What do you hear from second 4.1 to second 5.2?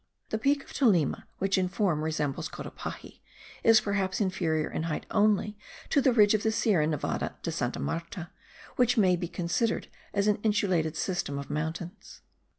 inferior in height